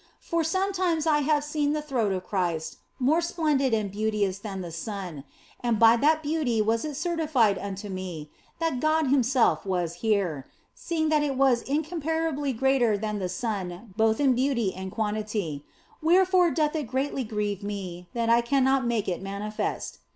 [0.19, 4.71] For sometimes I have seen the throat of Christ more splendid and beauteous than the
[4.71, 5.25] sun,
[5.59, 11.09] and by that beauty was it certified unto me that God Himself was here, seeing
[11.09, 15.65] that it was incom parably greater than the sun both in beauty and quantity,
[16.01, 19.99] wherefore doth it greatly grieve me that I cannot make it manifest.